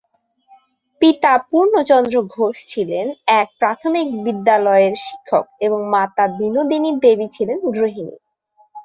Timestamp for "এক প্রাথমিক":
3.33-4.07